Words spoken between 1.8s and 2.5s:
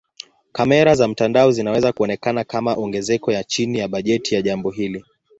kuonekana